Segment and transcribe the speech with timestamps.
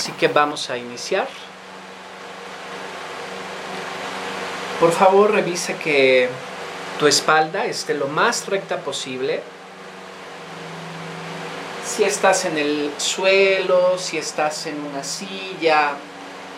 [0.00, 1.28] Así que vamos a iniciar.
[4.80, 6.30] Por favor, revisa que
[6.98, 9.42] tu espalda esté lo más recta posible.
[11.84, 15.90] Si estás en el suelo, si estás en una silla,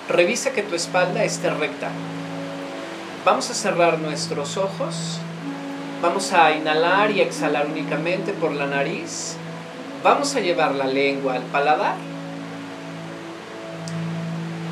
[0.08, 1.90] revisa que tu espalda esté recta.
[3.24, 5.18] Vamos a cerrar nuestros ojos.
[6.00, 9.34] Vamos a inhalar y exhalar únicamente por la nariz.
[10.04, 12.11] Vamos a llevar la lengua al paladar.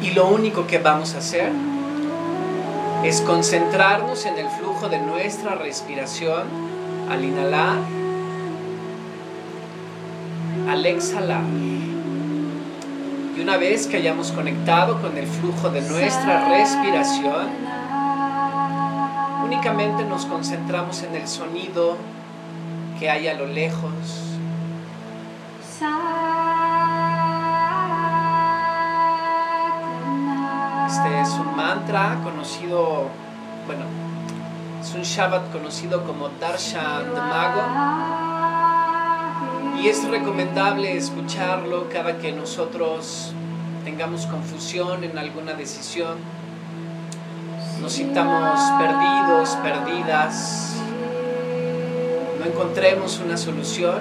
[0.02, 1.52] Y lo único que vamos a hacer
[3.04, 6.44] es concentrarnos en el flujo de nuestra respiración
[7.10, 7.78] al inhalar,
[10.68, 11.42] al exhalar.
[13.36, 17.48] Y una vez que hayamos conectado con el flujo de nuestra respiración,
[19.44, 21.96] únicamente nos concentramos en el sonido
[22.98, 24.29] que hay a lo lejos.
[32.22, 33.08] Conocido,
[33.66, 33.84] bueno,
[34.80, 37.62] es un Shabbat conocido como Darshan de Mago.
[39.82, 43.32] Y es recomendable escucharlo cada que nosotros
[43.84, 46.18] tengamos confusión en alguna decisión,
[47.80, 50.76] nos sintamos perdidos, perdidas,
[52.38, 53.98] no encontremos una solución.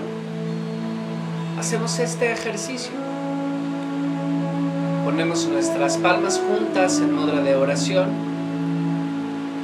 [1.58, 3.09] Hacemos este ejercicio.
[5.10, 8.12] Ponemos nuestras palmas juntas en mudra de oración.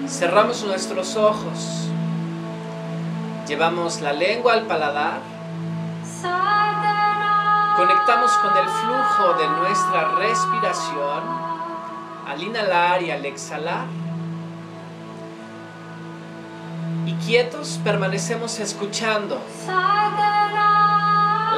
[0.08, 1.88] Cerramos nuestros ojos.
[3.48, 5.20] Llevamos la lengua al paladar.
[7.78, 11.22] Conectamos con el flujo de nuestra respiración
[12.28, 13.86] al inhalar y al exhalar.
[17.06, 19.40] Y quietos permanecemos escuchando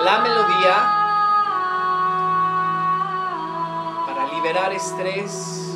[0.03, 0.96] la melodía
[4.37, 5.73] liberar estrés,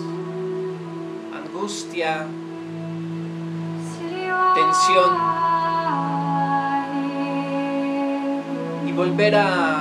[1.34, 2.28] angustia,
[4.54, 5.12] tensión
[8.86, 9.80] y volver a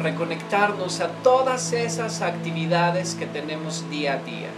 [0.00, 4.50] reconectarnos a todas esas actividades que tenemos día a día.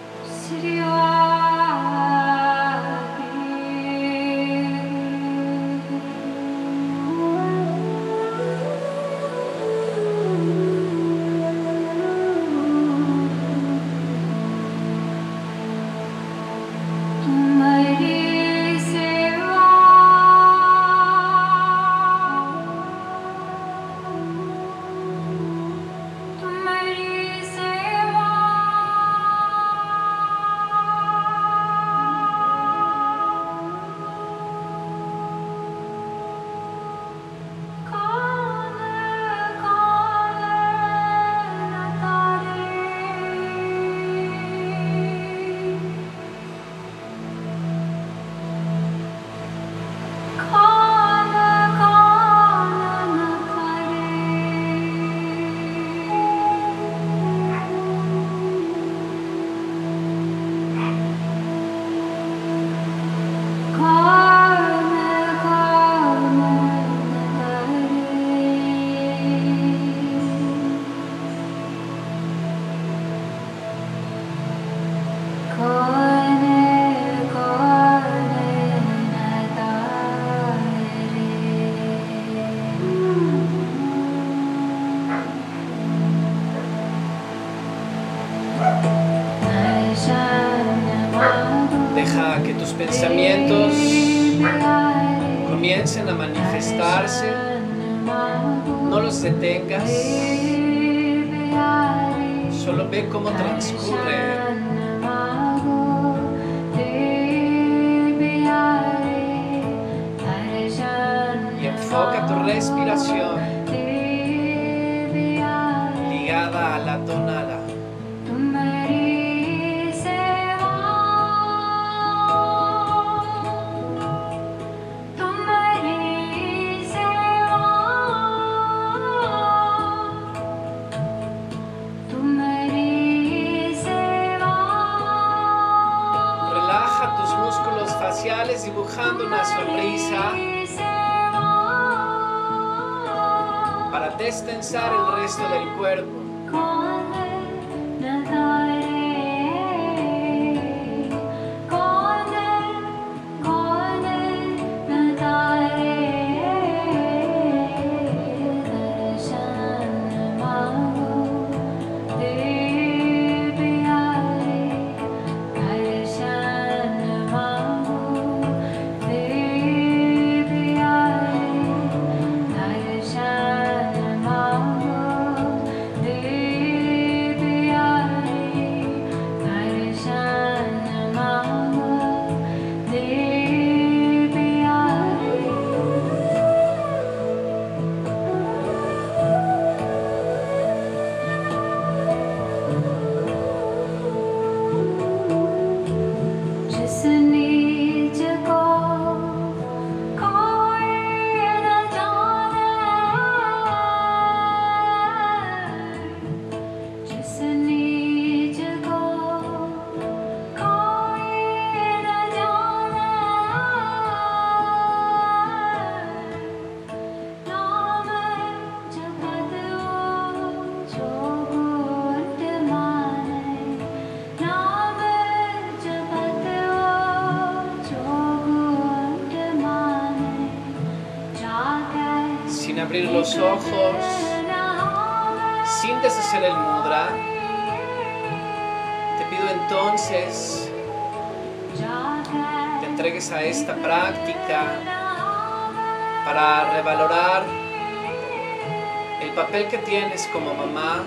[249.68, 251.04] Que tienes como mamá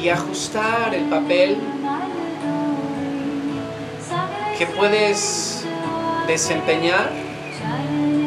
[0.00, 1.58] y ajustar el papel
[4.58, 5.64] que puedes
[6.26, 7.10] desempeñar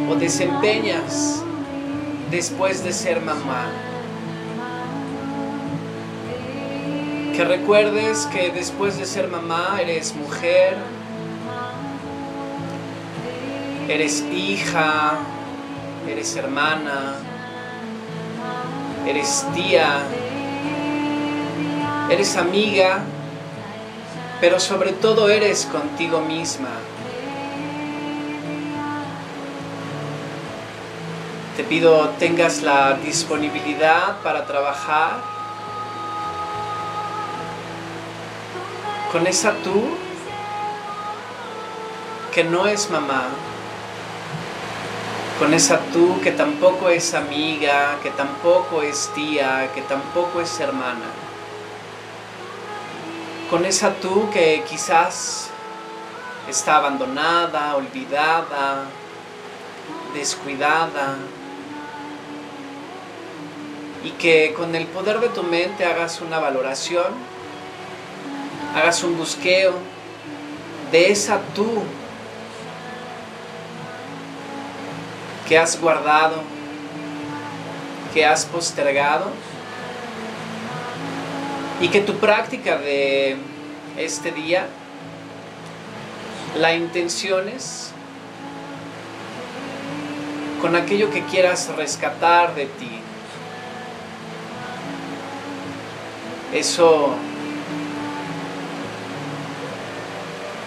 [0.10, 1.44] o desempeñas
[2.32, 3.68] después de ser mamá.
[7.36, 10.78] Que recuerdes que después de ser mamá eres mujer,
[13.90, 15.20] eres hija,
[16.08, 17.16] eres hermana,
[19.06, 20.04] eres tía,
[22.10, 23.00] eres amiga,
[24.42, 26.70] pero sobre todo eres contigo misma.
[31.58, 35.22] Te pido tengas la disponibilidad para trabajar
[39.12, 39.82] con esa tú
[42.34, 43.30] que no es mamá,
[45.40, 51.10] con esa tú que tampoco es amiga, que tampoco es tía, que tampoco es hermana,
[53.50, 55.50] con esa tú que quizás
[56.50, 58.86] está abandonada, olvidada,
[60.14, 61.18] descuidada,
[64.06, 67.12] y que con el poder de tu mente hagas una valoración,
[68.76, 69.74] hagas un busqueo
[70.92, 71.84] de esa tú
[75.48, 76.42] que has guardado,
[78.14, 79.32] que has postergado
[81.82, 83.38] y que tu práctica de
[83.98, 84.68] este día,
[86.58, 87.92] la intención es
[90.62, 93.02] con aquello que quieras rescatar de ti,
[96.54, 97.14] eso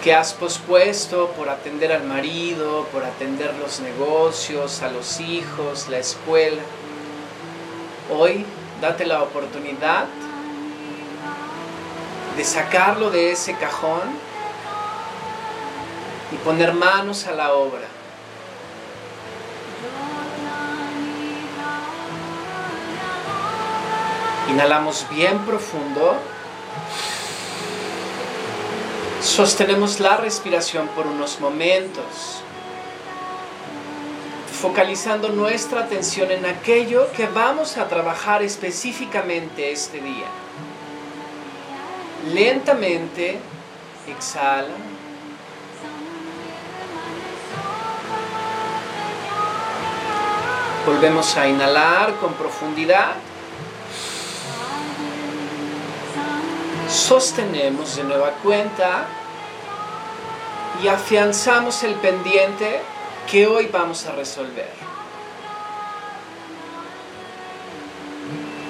[0.03, 5.97] que has pospuesto por atender al marido, por atender los negocios, a los hijos, la
[5.97, 6.61] escuela.
[8.09, 8.45] Hoy
[8.81, 10.05] date la oportunidad
[12.37, 14.01] de sacarlo de ese cajón
[16.31, 17.87] y poner manos a la obra.
[24.49, 26.17] Inhalamos bien profundo.
[29.39, 32.41] Sostenemos la respiración por unos momentos,
[34.61, 40.25] focalizando nuestra atención en aquello que vamos a trabajar específicamente este día.
[42.33, 43.39] Lentamente
[44.09, 44.75] exhala.
[50.85, 53.15] Volvemos a inhalar con profundidad.
[56.89, 59.05] sostenemos de nueva cuenta
[60.81, 62.81] y afianzamos el pendiente
[63.29, 64.71] que hoy vamos a resolver.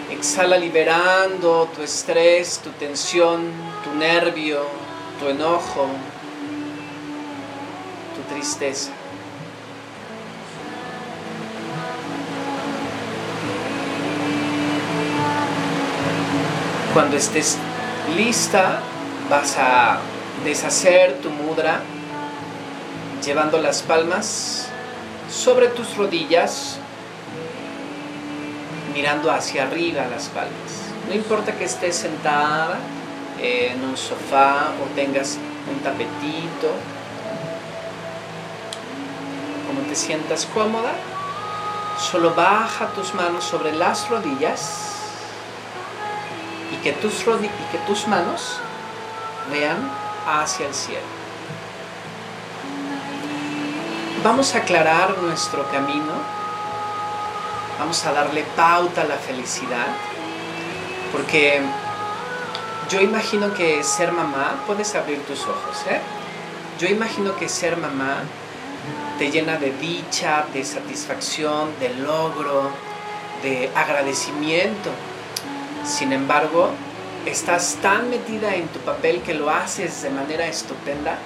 [0.09, 3.51] Exhala liberando tu estrés, tu tensión,
[3.83, 4.65] tu nervio,
[5.19, 5.87] tu enojo,
[8.15, 8.91] tu tristeza.
[16.93, 17.57] Cuando estés
[18.17, 18.81] lista,
[19.29, 19.99] vas a
[20.43, 21.81] deshacer tu mudra
[23.23, 24.67] llevando las palmas
[25.29, 26.77] sobre tus rodillas,
[28.93, 30.89] mirando hacia arriba las palmas.
[31.07, 32.77] No importa que estés sentada
[33.41, 35.37] en un sofá o tengas
[35.69, 36.71] un tapetito,
[39.67, 40.91] como te sientas cómoda,
[41.99, 44.93] solo baja tus manos sobre las rodillas
[46.73, 48.59] y que tus, y que tus manos
[49.51, 49.77] vean
[50.29, 51.05] hacia el cielo.
[54.23, 56.13] Vamos a aclarar nuestro camino,
[57.79, 59.87] vamos a darle pauta a la felicidad,
[61.11, 61.61] porque
[62.89, 66.01] yo imagino que ser mamá, puedes abrir tus ojos, ¿eh?
[66.79, 68.23] Yo imagino que ser mamá
[69.17, 72.71] te llena de dicha, de satisfacción, de logro,
[73.43, 74.89] de agradecimiento.
[75.83, 76.71] Sin embargo,
[77.25, 81.17] estás tan metida en tu papel que lo haces de manera estupenda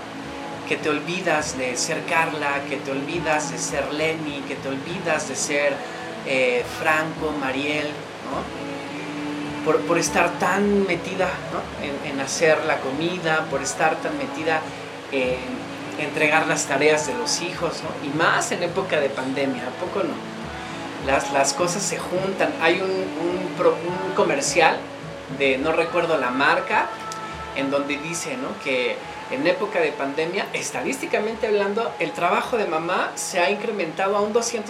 [0.67, 5.27] que te olvidas de ser Carla, que te olvidas de ser Lenny, que te olvidas
[5.27, 5.73] de ser
[6.25, 8.63] eh, Franco, Mariel, ¿no?
[9.87, 11.29] por, estar tan metida
[12.05, 14.61] en, hacer la comida, por estar tan metida
[15.11, 15.37] en
[15.99, 18.07] entregar las tareas de los hijos, ¿no?
[18.07, 20.13] Y más en época de pandemia, ¿a poco no?
[21.05, 22.51] Las, las cosas se juntan.
[22.61, 24.77] Hay un, un, comercial
[25.37, 26.87] de, no recuerdo la marca,
[27.55, 28.49] en donde dice, ¿no?
[28.63, 28.95] Que
[29.31, 34.33] en época de pandemia, estadísticamente hablando, el trabajo de mamá se ha incrementado a un
[34.33, 34.67] 200%,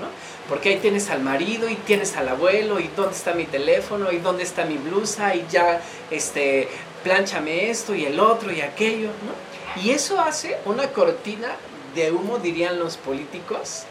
[0.00, 0.08] ¿no?
[0.48, 4.18] Porque ahí tienes al marido y tienes al abuelo y dónde está mi teléfono y
[4.18, 6.68] dónde está mi blusa y ya, este,
[7.02, 9.82] plánchame esto y el otro y aquello, ¿no?
[9.82, 11.48] Y eso hace una cortina
[11.94, 13.84] de humo, dirían los políticos,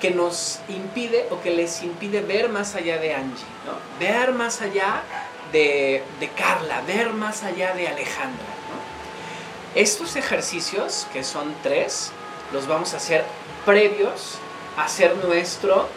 [0.00, 3.74] que nos impide o que les impide ver más allá de Angie, ¿no?
[4.04, 5.02] Ver más allá
[5.52, 8.46] de, de Carla, ver más allá de Alejandra,
[9.74, 12.10] estos ejercicios, que son tres,
[12.52, 13.24] los vamos a hacer
[13.64, 14.38] previos
[14.76, 15.88] a hacer nuestro,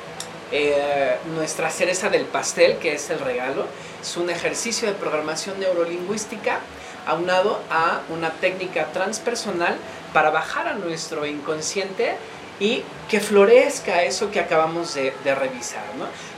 [0.52, 3.66] eh, nuestra cereza del pastel, que es el regalo.
[4.02, 6.60] Es un ejercicio de programación neurolingüística
[7.06, 9.76] aunado a una técnica transpersonal
[10.14, 12.16] para bajar a nuestro inconsciente
[12.60, 15.84] y que florezca eso que acabamos de, revisar,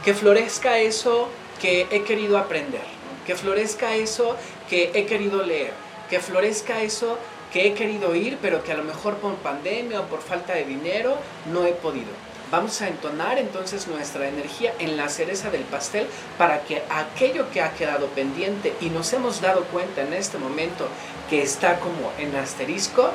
[0.03, 1.29] que florezca eso
[1.61, 2.94] que he querido aprender,
[3.25, 4.35] que florezca eso
[4.69, 7.17] que he querido leer que florezca eso
[7.51, 10.65] que he querido ir, pero que a lo mejor por pandemia o por falta de
[10.65, 11.17] dinero
[11.51, 12.11] no he podido.
[12.51, 17.61] Vamos a entonar entonces nuestra energía en la cereza del pastel para que aquello que
[17.61, 20.87] ha quedado pendiente y nos hemos dado cuenta en este momento
[21.29, 23.09] que está como en asterisco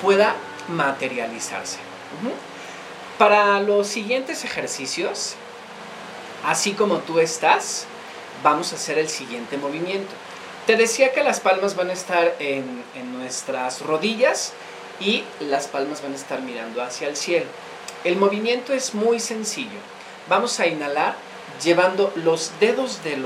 [0.00, 0.34] pueda
[0.68, 1.78] materializarse.
[3.18, 5.34] Para los siguientes ejercicios,
[6.44, 7.86] así como tú estás,
[8.44, 10.12] vamos a hacer el siguiente movimiento.
[10.66, 12.84] Te decía que las palmas van a estar en,
[13.18, 14.52] nuestras rodillas
[15.00, 17.46] y las palmas van a estar mirando hacia el cielo.
[18.04, 19.80] El movimiento es muy sencillo.
[20.28, 21.16] Vamos a inhalar
[21.62, 23.16] llevando los dedos de,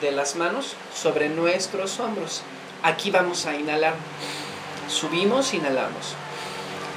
[0.00, 2.42] de las manos sobre nuestros hombros.
[2.82, 3.94] Aquí vamos a inhalar.
[4.88, 6.16] Subimos, inhalamos.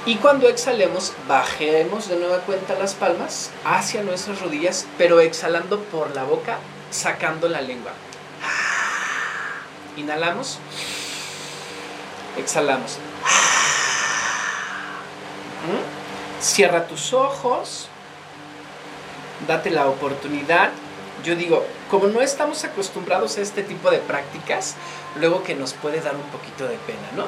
[0.06, 6.14] Y cuando exhalemos, bajemos de nueva cuenta las palmas hacia nuestras rodillas, pero exhalando por
[6.14, 6.58] la boca,
[6.90, 7.92] sacando la lengua.
[9.96, 10.58] Inhalamos.
[12.36, 12.98] Exhalamos.
[15.66, 16.42] ¿Mm?
[16.42, 17.88] Cierra tus ojos.
[19.46, 20.70] Date la oportunidad.
[21.24, 24.76] Yo digo, como no estamos acostumbrados a este tipo de prácticas,
[25.16, 27.26] luego que nos puede dar un poquito de pena, ¿no?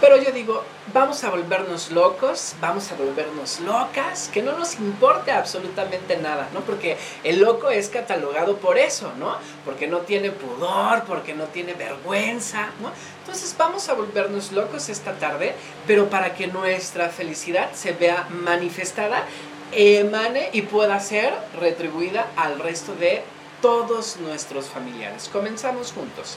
[0.00, 5.30] Pero yo digo, vamos a volvernos locos, vamos a volvernos locas, que no nos importe
[5.30, 6.60] absolutamente nada, ¿no?
[6.60, 9.36] Porque el loco es catalogado por eso, ¿no?
[9.64, 12.90] Porque no tiene pudor, porque no tiene vergüenza, ¿no?
[13.20, 15.54] Entonces vamos a volvernos locos esta tarde,
[15.86, 19.24] pero para que nuestra felicidad se vea manifestada,
[19.72, 23.22] emane y pueda ser retribuida al resto de
[23.62, 25.30] todos nuestros familiares.
[25.32, 26.36] Comenzamos juntos.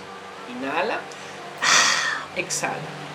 [0.49, 0.99] Inhala,
[2.35, 3.06] exhala.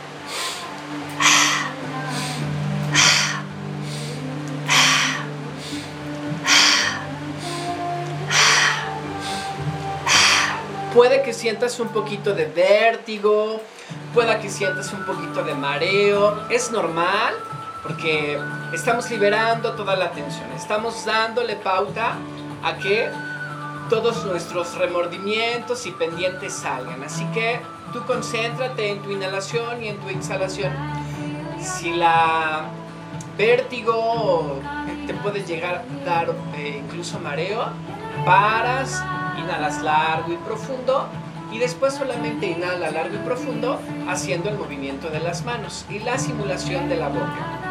[10.94, 13.62] Puede que sientas un poquito de vértigo,
[14.12, 16.49] pueda que sientas un poquito de mareo.
[16.50, 17.34] Es normal
[17.82, 18.38] porque
[18.75, 20.50] estamos liberando toda la tensión.
[20.52, 22.16] Estamos dándole pauta
[22.62, 23.08] a que
[23.88, 27.02] todos nuestros remordimientos y pendientes salgan.
[27.02, 27.61] Así que
[27.94, 30.72] tú concéntrate en tu inhalación y en tu exhalación.
[31.58, 32.66] Si la
[33.38, 34.61] vértigo
[35.06, 37.66] te puede llegar a dar eh, incluso mareo,
[38.26, 39.02] paras,
[39.38, 41.08] inhalas largo y profundo
[41.52, 46.18] y después solamente inhala largo y profundo haciendo el movimiento de las manos y la
[46.18, 47.62] simulación de la boca.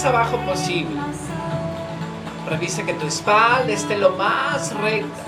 [0.00, 0.98] Más abajo posible.
[2.48, 5.19] Revisa que tu espalda esté lo más recta.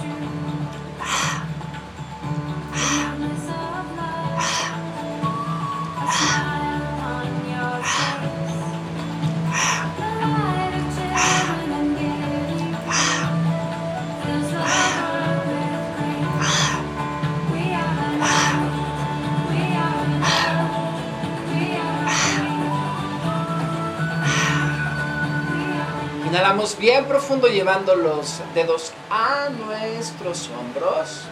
[26.82, 31.28] Bien profundo llevando los dedos a nuestros hombros.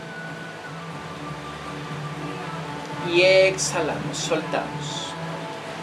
[3.12, 5.10] Y exhalamos, soltamos.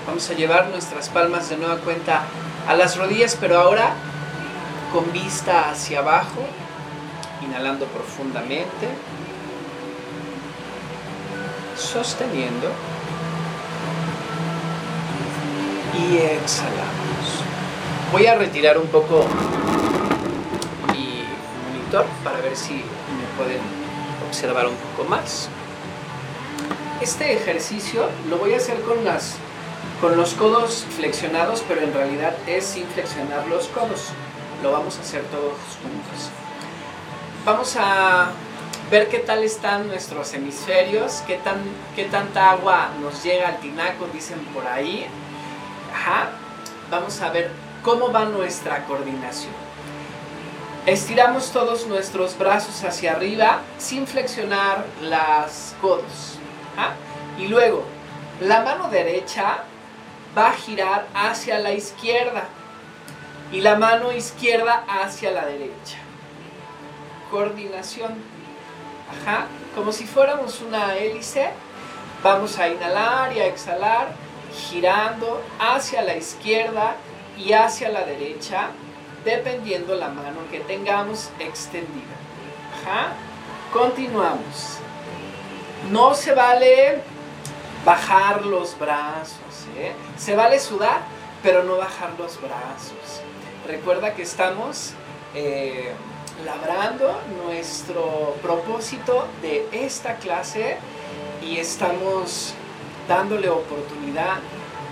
[0.08, 2.22] Vamos a llevar nuestras palmas de nueva cuenta
[2.66, 3.92] a las rodillas, pero ahora
[4.94, 6.46] con vista hacia abajo,
[7.46, 8.88] inhalando profundamente,
[11.76, 12.72] sosteniendo
[16.10, 17.07] y exhalamos.
[18.12, 19.26] Voy a retirar un poco
[20.94, 21.26] mi
[21.68, 23.60] monitor para ver si me pueden
[24.26, 25.50] observar un poco más.
[27.02, 29.36] Este ejercicio lo voy a hacer con, las,
[30.00, 34.14] con los codos flexionados, pero en realidad es sin flexionar los codos.
[34.64, 36.30] Lo vamos a hacer todos juntos.
[37.46, 38.32] Vamos a
[38.90, 41.58] ver qué tal están nuestros hemisferios, qué, tan,
[41.94, 45.08] qué tanta agua nos llega al tinaco, dicen por ahí.
[45.94, 46.30] Ajá.
[46.90, 49.54] Vamos a ver ¿Cómo va nuestra coordinación?
[50.86, 56.40] Estiramos todos nuestros brazos hacia arriba sin flexionar las codos.
[56.78, 56.94] ¿ah?
[57.38, 57.84] Y luego,
[58.42, 59.64] la mano derecha
[60.38, 62.46] va a girar hacia la izquierda
[63.52, 65.98] y la mano izquierda hacia la derecha.
[67.32, 68.16] Coordinación.
[69.22, 69.46] Ajá.
[69.76, 71.50] Como si fuéramos una hélice,
[72.24, 74.08] vamos a inhalar y a exhalar,
[74.70, 76.96] girando hacia la izquierda
[77.38, 78.70] y hacia la derecha,
[79.24, 82.16] dependiendo la mano que tengamos extendida.
[82.82, 83.14] Ajá.
[83.72, 84.78] Continuamos.
[85.92, 87.02] No se vale
[87.86, 89.68] bajar los brazos.
[89.78, 89.94] ¿eh?
[90.18, 91.02] Se vale sudar,
[91.44, 93.22] pero no bajar los brazos.
[93.66, 94.94] Recuerda que estamos
[95.36, 95.92] eh,
[96.46, 100.78] labrando nuestro propósito de esta clase
[101.42, 102.54] y estamos
[103.08, 104.38] dándole oportunidad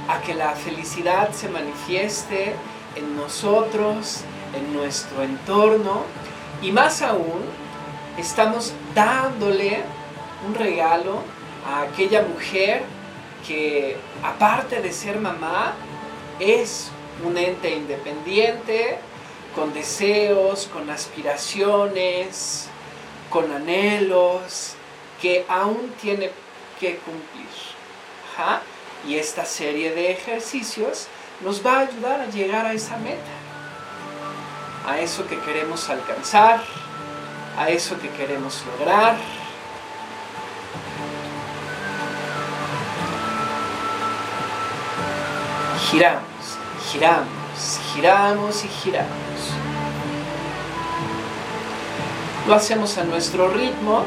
[0.07, 2.55] a que la felicidad se manifieste
[2.95, 4.21] en nosotros,
[4.53, 6.03] en nuestro entorno
[6.61, 7.43] y más aún
[8.17, 9.81] estamos dándole
[10.47, 11.21] un regalo
[11.67, 12.83] a aquella mujer
[13.47, 15.73] que aparte de ser mamá
[16.39, 16.89] es
[17.23, 18.97] un ente independiente,
[19.55, 22.67] con deseos, con aspiraciones,
[23.29, 24.75] con anhelos
[25.21, 26.31] que aún tiene
[26.79, 27.47] que cumplir.
[29.07, 31.07] Y esta serie de ejercicios
[31.41, 33.21] nos va a ayudar a llegar a esa meta,
[34.87, 36.63] a eso que queremos alcanzar,
[37.57, 39.15] a eso que queremos lograr.
[45.91, 46.23] Giramos,
[46.91, 49.09] giramos, giramos y giramos.
[52.47, 54.03] Lo hacemos a nuestro ritmo.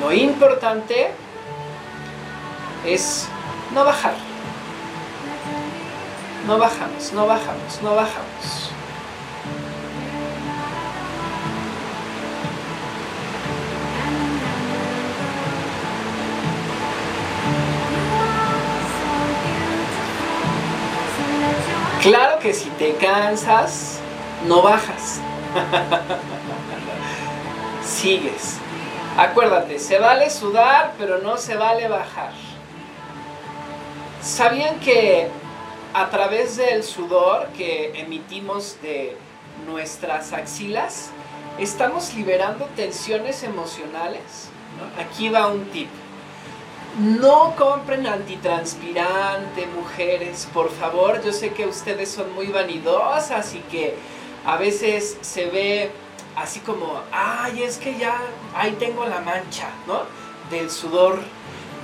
[0.00, 1.10] Lo importante
[2.86, 3.28] es
[3.74, 4.14] no bajar.
[6.46, 8.70] No bajamos, no bajamos, no bajamos.
[22.02, 24.00] Claro que si te cansas,
[24.46, 25.20] no bajas.
[27.84, 28.56] Sigues.
[29.18, 32.32] Acuérdate, se vale sudar, pero no se vale bajar.
[34.22, 35.28] ¿Sabían que
[35.94, 39.16] a través del sudor que emitimos de
[39.66, 41.08] nuestras axilas,
[41.58, 44.50] estamos liberando tensiones emocionales?
[44.98, 45.88] Aquí va un tip.
[46.98, 51.22] No compren antitranspirante, mujeres, por favor.
[51.24, 53.94] Yo sé que ustedes son muy vanidosas y que
[54.44, 55.90] a veces se ve
[56.36, 58.20] así como, ay, es que ya
[58.54, 60.02] ahí tengo la mancha, ¿no?
[60.50, 61.20] Del sudor.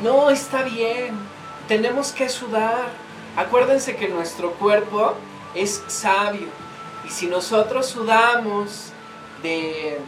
[0.03, 1.36] No, está bien
[1.69, 2.89] tenemos que sudar.
[3.37, 5.15] Acuérdense que nuestro cuerpo
[5.55, 6.49] es sabio
[7.07, 8.93] y si nosotros sudamos
[9.43, 9.99] de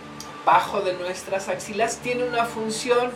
[0.45, 3.11] bajo de nuestras axilas tiene una función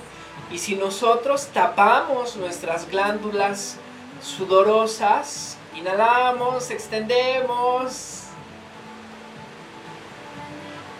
[0.50, 3.76] y si nosotros tapamos nuestras glándulas
[4.22, 8.24] sudorosas, inhalamos, extendemos,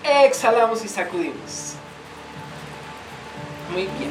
[0.02, 1.74] exhalamos y sacudimos.
[3.70, 4.10] Muy bien.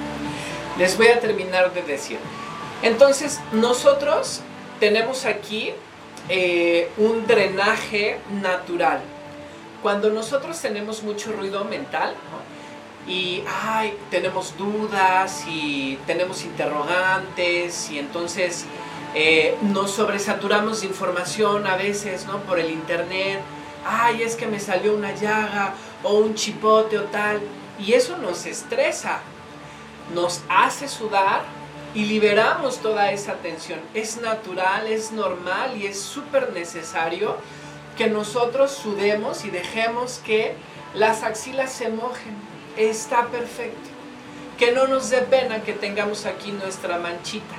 [0.77, 2.19] Les voy a terminar de decir.
[2.83, 4.41] Entonces, nosotros
[4.79, 5.71] tenemos aquí
[6.29, 9.01] eh, un drenaje natural.
[9.81, 12.13] cuando nosotros tenemos mucho ruido mental
[13.07, 13.43] y
[14.11, 18.65] tenemos dudas y tenemos interrogantes y entonces
[19.15, 22.37] eh, nos sobresaturamos de información a veces ¿no?
[22.41, 23.41] por el internet,
[23.85, 27.41] ay, es que me salió una llaga o un chipote o tal,
[27.79, 29.19] y eso nos estresa,
[30.13, 31.43] nos hace sudar
[31.93, 33.79] y liberamos toda esa tensión.
[33.93, 37.37] Es natural, es normal y es súper necesario
[37.97, 40.55] que nosotros sudemos y dejemos que
[40.93, 42.35] las axilas se mojen.
[42.77, 43.89] Está perfecto.
[44.57, 47.55] Que no nos dé pena que tengamos aquí nuestra manchita.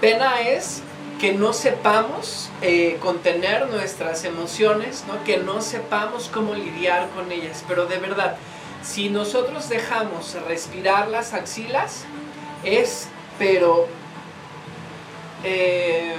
[0.00, 0.82] Pena es
[1.20, 5.22] que no sepamos eh, contener nuestras emociones, ¿no?
[5.24, 7.62] que no sepamos cómo lidiar con ellas.
[7.68, 8.36] Pero de verdad,
[8.82, 12.04] si nosotros dejamos respirar las axilas,
[12.64, 13.08] es,
[13.40, 13.86] pero,
[15.42, 16.14] eh,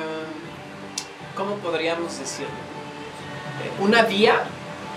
[1.36, 2.50] ¿cómo podríamos decirlo?
[2.50, 4.42] Eh, una vía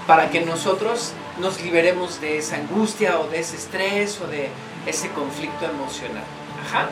[0.06, 4.48] para que nosotros nos liberemos de esa angustia o de ese estrés o de
[4.86, 6.24] ese conflicto emocional.
[6.66, 6.88] Ajá.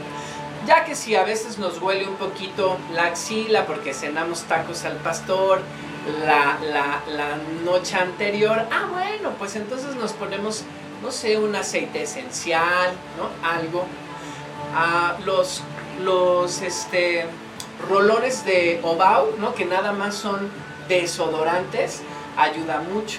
[0.67, 4.97] Ya que si a veces nos huele un poquito la axila porque cenamos tacos al
[4.99, 5.63] pastor
[6.27, 6.59] la,
[7.09, 10.65] la, noche anterior, ah bueno, pues entonces nos ponemos,
[11.03, 13.49] no sé, un aceite esencial, ¿no?
[13.49, 13.87] Algo.
[14.75, 15.63] Ah, los
[16.03, 17.27] los este,
[17.89, 19.55] rolones de Obau, ¿no?
[19.55, 20.51] que nada más son
[20.89, 22.03] desodorantes,
[22.37, 23.19] ayuda mucho.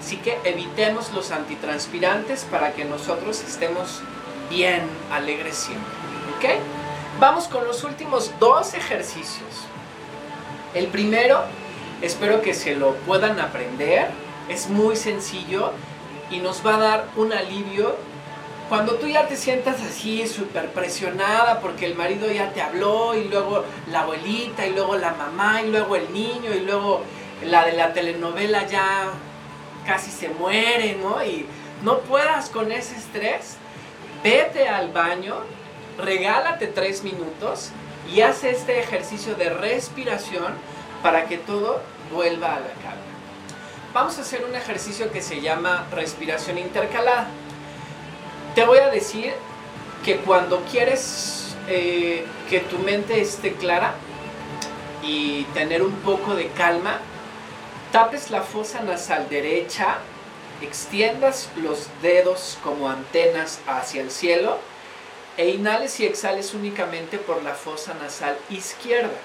[0.00, 4.02] Así que evitemos los antitranspirantes para que nosotros estemos
[4.50, 5.92] bien alegres siempre.
[6.36, 6.60] ¿Ok?
[7.20, 9.48] Vamos con los últimos dos ejercicios.
[10.74, 11.42] El primero,
[12.00, 14.10] espero que se lo puedan aprender.
[14.48, 15.72] Es muy sencillo
[16.30, 17.94] y nos va a dar un alivio
[18.72, 23.24] cuando tú ya te sientas así súper presionada porque el marido ya te habló y
[23.24, 27.02] luego la abuelita y luego la mamá y luego el niño y luego
[27.44, 29.10] la de la telenovela ya
[29.84, 31.22] casi se muere, ¿no?
[31.22, 31.44] Y
[31.82, 33.58] no puedas con ese estrés,
[34.24, 35.36] vete al baño,
[35.98, 37.72] regálate tres minutos
[38.10, 40.54] y haz este ejercicio de respiración
[41.02, 43.02] para que todo vuelva a la calma.
[43.92, 47.28] Vamos a hacer un ejercicio que se llama respiración intercalada.
[48.54, 49.32] Te voy a decir
[50.04, 53.94] que cuando quieres eh, que tu mente esté clara
[55.02, 56.98] y tener un poco de calma,
[57.92, 59.96] tapes la fosa nasal derecha,
[60.60, 64.58] extiendas los dedos como antenas hacia el cielo
[65.38, 69.16] e inhales y exhales únicamente por la fosa nasal izquierda.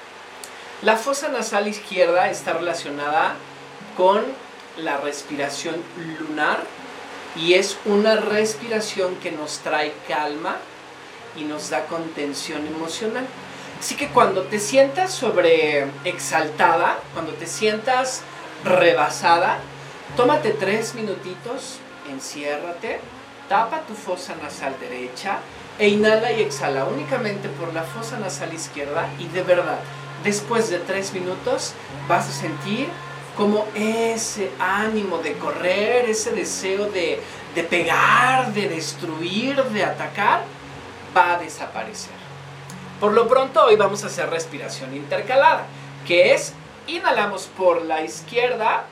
[0.84, 3.36] La fosa nasal izquierda está relacionada
[3.98, 4.24] con
[4.78, 5.76] la respiración
[6.18, 6.60] lunar
[7.36, 10.58] y es una respiración que nos trae calma
[11.36, 13.28] y nos da contención emocional.
[13.80, 18.22] Así que cuando te sientas sobre exaltada, cuando te sientas
[18.64, 19.60] rebasada,
[20.16, 21.78] tómate tres minutitos,
[22.10, 23.00] enciérrate,
[23.48, 25.40] tapa tu fosa nasal derecha
[25.78, 29.80] e inhala y exhala únicamente por la fosa nasal izquierda y de verdad,
[30.24, 31.74] después de tres minutos
[32.08, 32.88] vas a sentir
[33.38, 37.22] como ese ánimo de correr, ese deseo de,
[37.54, 40.44] de pegar, de destruir, de atacar,
[41.16, 42.18] va a desaparecer.
[43.00, 45.68] Por lo pronto hoy vamos a hacer respiración intercalada,
[46.08, 46.54] que es
[46.88, 48.86] inhalamos por la izquierda,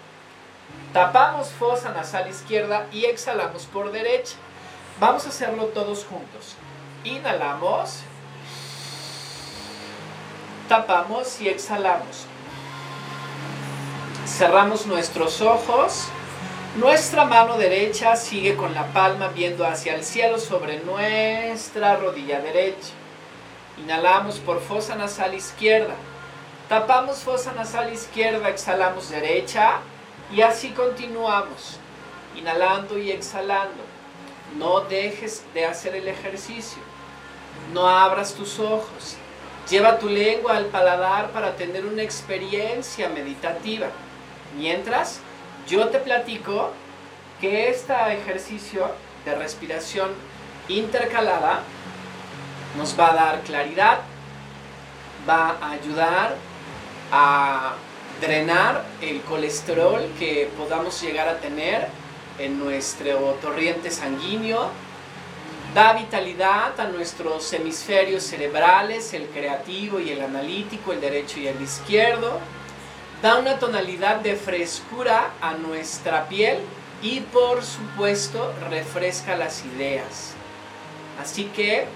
[0.93, 4.35] tapamos fosa nasal izquierda y exhalamos por derecha.
[4.99, 6.55] Vamos a hacerlo todos juntos.
[7.03, 8.01] Inhalamos,
[10.69, 12.27] tapamos y exhalamos.
[14.25, 16.07] Cerramos nuestros ojos.
[16.77, 22.89] Nuestra mano derecha sigue con la palma viendo hacia el cielo sobre nuestra rodilla derecha.
[23.77, 25.93] Inhalamos por fosa nasal izquierda.
[26.67, 29.73] Tapamos fosa nasal izquierda, exhalamos derecha
[30.31, 31.77] y así continuamos.
[32.35, 33.83] Inhalando y exhalando.
[34.57, 36.81] No dejes de hacer el ejercicio.
[37.73, 39.17] No abras tus ojos.
[39.69, 43.87] Lleva tu lengua al paladar para tener una experiencia meditativa.
[44.55, 45.19] Mientras,
[45.67, 46.71] yo te platico
[47.41, 48.89] que este ejercicio
[49.25, 50.11] de respiración
[50.69, 51.61] intercalada
[52.77, 53.99] nos va a dar claridad,
[55.27, 56.35] va a ayudar
[57.11, 57.73] a
[58.21, 61.87] drenar el colesterol que podamos llegar a tener
[62.39, 64.69] en nuestro torriente sanguíneo,
[65.73, 71.61] da vitalidad a nuestros hemisferios cerebrales, el creativo y el analítico, el derecho y el
[71.61, 72.39] izquierdo,
[73.25, 76.59] da una tonalidad de frescura a nuestra piel
[77.01, 80.35] y por supuesto refresca las ideas.
[81.19, 81.87] Así que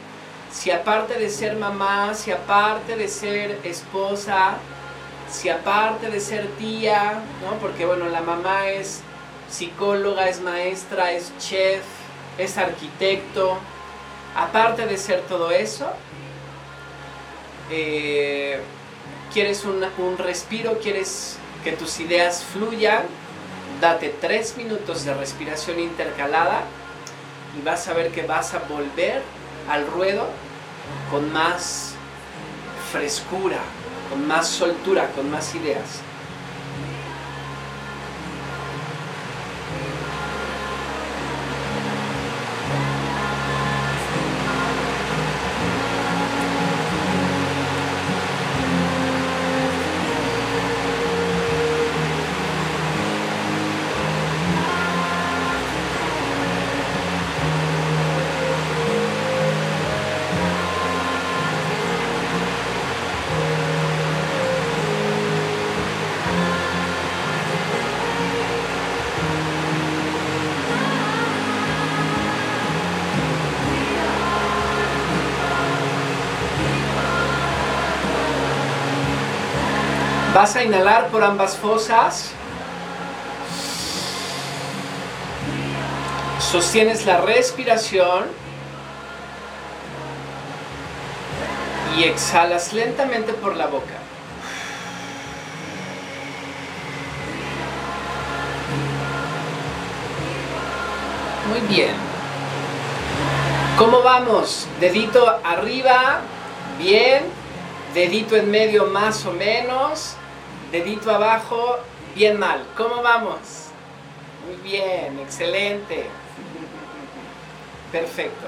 [0.51, 4.57] si aparte de ser mamá, si aparte de ser esposa,
[5.29, 7.59] si aparte de ser tía, ¿no?
[7.59, 9.01] porque bueno, la mamá es
[9.51, 11.83] psicóloga, es maestra, es chef,
[12.39, 13.55] es arquitecto.
[14.35, 15.91] Aparte de ser todo eso,
[17.69, 18.59] eh,
[19.33, 23.03] quieres un, respiro, quieres que tus ideas fluyan,
[23.81, 26.63] date tres minutos de respiración intercalada
[27.57, 29.21] y vas a ver que vas a volver
[29.69, 30.27] al ruedo
[31.11, 31.93] con más
[32.91, 33.59] frescura,
[34.09, 36.01] con más soltura, con más ideas.
[80.39, 82.31] Vas a inhalar por ambas fosas.
[86.39, 88.23] Sostienes la respiración.
[91.97, 93.95] Y exhalas lentamente por la boca.
[101.49, 101.95] Muy bien.
[103.77, 104.69] ¿Cómo vamos?
[104.79, 106.21] Dedito arriba.
[106.77, 107.25] Bien.
[107.93, 110.15] Dedito en medio más o menos.
[110.71, 111.79] Dedito abajo,
[112.13, 112.63] bien mal.
[112.77, 113.39] ¿Cómo vamos?
[114.45, 116.05] Muy bien, excelente.
[117.91, 118.45] Perfecto.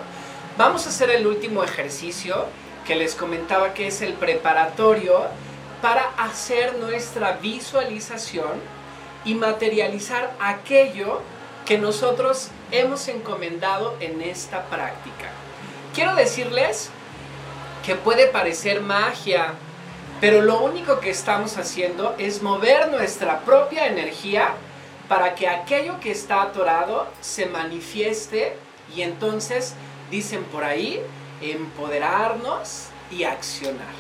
[0.56, 2.46] Vamos a hacer el último ejercicio
[2.86, 5.24] que les comentaba que es el preparatorio
[5.82, 8.52] para hacer nuestra visualización
[9.26, 11.22] y materializar aquello
[11.66, 15.32] que nosotros hemos encomendado en esta práctica.
[15.96, 16.92] Quiero decirles
[17.84, 19.54] que puede parecer magia,
[20.22, 24.54] pero lo único que estamos haciendo es mover nuestra propia energía
[25.10, 28.56] para que aquello que está atorado se manifieste
[28.96, 29.74] y entonces,
[30.12, 31.02] dicen por ahí,
[31.42, 33.94] empoderarnos y accionar.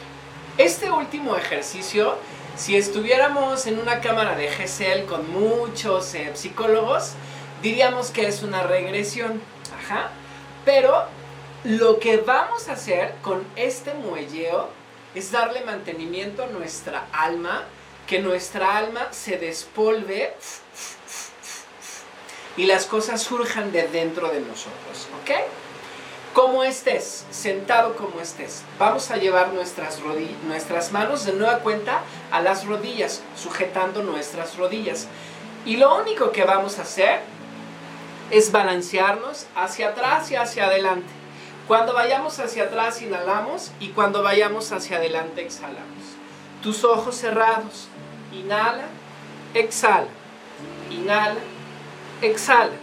[0.60, 2.15] Este último ejercicio,
[2.55, 7.13] si estuviéramos en una cámara de GESEL con muchos eh, psicólogos,
[7.63, 9.41] diríamos que es una regresión.
[9.84, 10.12] Ajá.
[10.65, 11.05] Pero
[11.63, 14.69] lo que vamos a hacer con este muelleo
[15.15, 17.63] es darle mantenimiento a nuestra alma,
[18.08, 20.34] que nuestra alma se despolve
[22.58, 25.32] y las cosas surjan de dentro de nosotros, ¿ok?
[26.34, 30.00] Como estés, sentado como estés, vamos a llevar nuestras,
[30.47, 35.08] nuestras manos de nueva cuenta a las rodillas, sujetando nuestras rodillas.
[35.65, 37.19] Y lo único que vamos a hacer
[38.32, 41.20] es balancearnos hacia atrás y hacia adelante.
[41.67, 46.17] Cuando vayamos hacia atrás, inhalamos y cuando vayamos hacia adelante, exhalamos.
[46.62, 47.88] Tus ojos cerrados.
[48.34, 48.86] Inhala,
[49.54, 50.08] exhala.
[50.89, 51.39] Inhala,
[52.21, 52.74] exhala.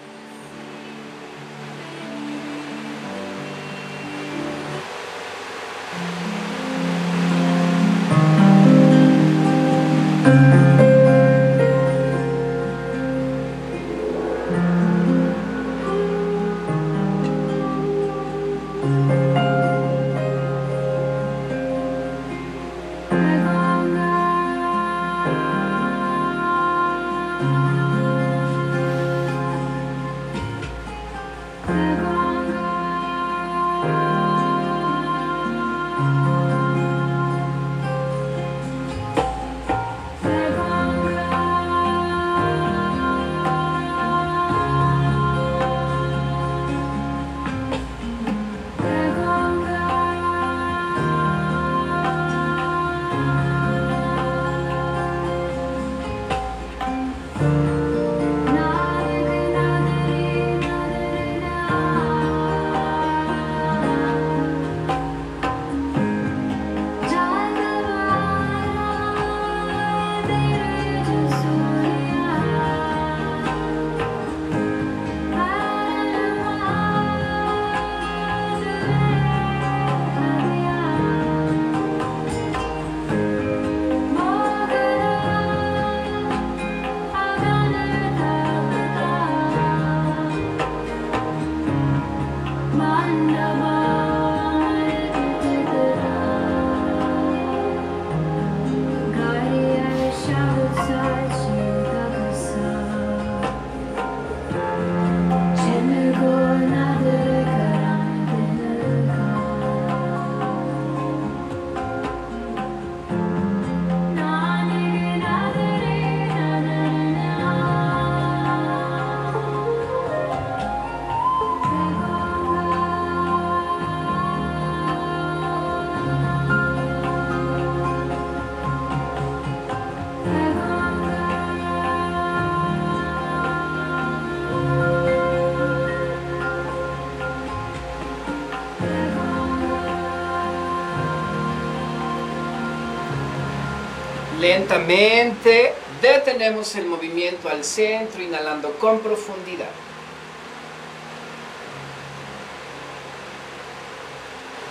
[144.48, 149.68] Lentamente detenemos el movimiento al centro, inhalando con profundidad.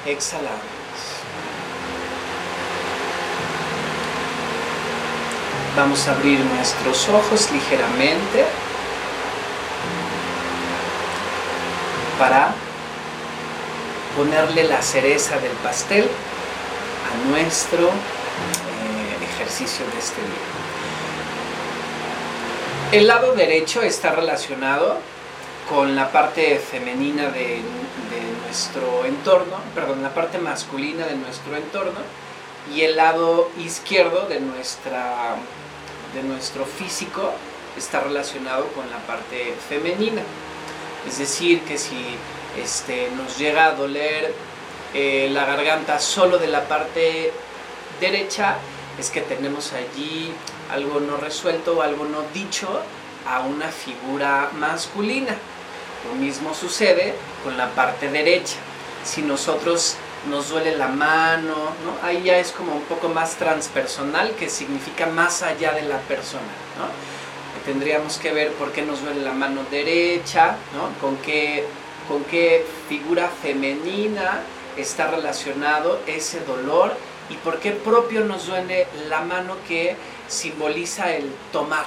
[0.04, 0.58] Exhalamos.
[5.76, 8.46] Vamos a abrir nuestros ojos ligeramente
[12.18, 12.52] para
[14.16, 16.10] ponerle la cereza del pastel
[17.12, 17.92] a nuestro
[19.60, 20.22] de este.
[22.92, 24.98] El lado derecho está relacionado
[25.68, 27.62] con la parte femenina de,
[28.46, 32.00] nuestro entorno, perdón, la parte masculina de nuestro entorno
[32.74, 35.36] y el lado izquierdo de, nuestra,
[36.14, 37.34] de nuestro físico
[37.76, 40.22] está relacionado con la parte femenina.
[41.06, 42.16] Es decir, que si
[42.64, 44.34] este, nos llega a doler
[44.94, 47.34] eh, la garganta solo de la parte
[48.00, 48.58] derecha,
[49.00, 50.34] es que tenemos allí
[50.72, 52.68] algo no resuelto o algo no dicho
[53.28, 55.36] a una figura masculina.
[56.08, 58.56] Lo mismo sucede con la parte derecha.
[59.04, 59.98] Si nosotros
[60.30, 62.08] nos duele la mano, ¿no?
[62.08, 66.44] ahí ya es como un poco más transpersonal, que significa más allá de la persona.
[67.66, 70.56] Tendríamos que ver por qué nos duele la mano derecha,
[71.02, 71.66] con, qué,
[72.08, 74.40] con qué figura femenina
[74.78, 76.96] está relacionado ese dolor
[77.30, 79.96] y por qué propio nos duele la mano que
[80.28, 81.86] simboliza el tomar.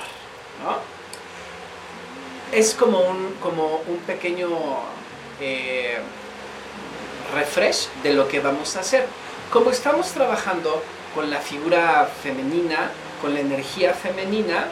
[2.53, 4.49] Es como un, como un pequeño
[5.41, 5.99] eh,
[7.35, 9.07] refresh de lo que vamos a hacer.
[9.53, 10.83] Como estamos trabajando
[11.15, 14.67] con la figura femenina, con la energía femenina,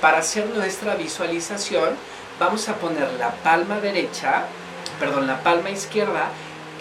[0.00, 1.90] para hacer nuestra visualización,
[2.38, 4.44] vamos a poner la palma derecha,
[4.98, 6.30] perdón, la palma izquierda,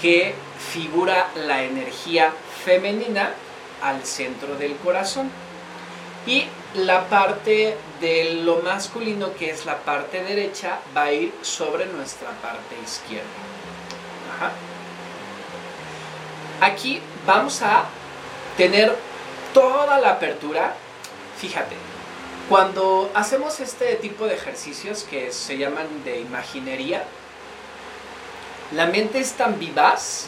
[0.01, 3.31] que figura la energía femenina
[3.81, 5.31] al centro del corazón.
[6.27, 6.45] Y
[6.75, 12.29] la parte de lo masculino, que es la parte derecha, va a ir sobre nuestra
[12.41, 13.25] parte izquierda.
[16.61, 17.85] Aquí vamos a
[18.57, 18.95] tener
[19.53, 20.75] toda la apertura.
[21.39, 21.75] Fíjate,
[22.49, 27.05] cuando hacemos este tipo de ejercicios que se llaman de imaginería,
[28.73, 30.27] la mente es tan vivaz